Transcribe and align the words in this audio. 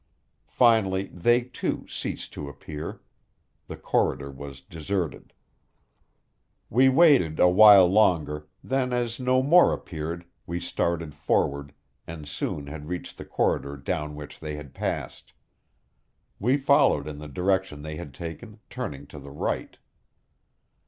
Finally 0.47 1.09
they, 1.13 1.41
too, 1.41 1.85
ceased 1.87 2.33
to 2.33 2.49
appear; 2.49 3.01
the 3.67 3.77
corridor 3.77 4.31
was 4.31 4.59
deserted. 4.59 5.31
We 6.71 6.89
waited 6.89 7.39
a 7.39 7.47
while 7.49 7.85
longer, 7.87 8.47
then 8.63 8.93
as 8.93 9.19
no 9.19 9.43
more 9.43 9.71
appeared 9.73 10.25
we 10.47 10.59
started 10.59 11.13
forward 11.13 11.71
and 12.07 12.27
soon 12.27 12.65
had 12.65 12.87
reached 12.89 13.15
the 13.19 13.25
corridor 13.25 13.77
down 13.77 14.15
which 14.15 14.39
they 14.39 14.55
had 14.55 14.73
passed. 14.73 15.33
We 16.39 16.57
followed 16.57 17.07
in 17.07 17.19
the 17.19 17.27
direction 17.27 17.83
they 17.83 17.97
had 17.97 18.11
taken, 18.15 18.59
turning 18.71 19.05
to 19.05 19.19
the 19.19 19.29
right. 19.29 19.77